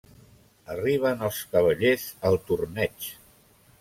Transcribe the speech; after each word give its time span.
Arriben 0.75 1.21
els 1.27 1.41
cavallers 1.53 2.07
al 2.31 2.39
torneig. 2.49 3.11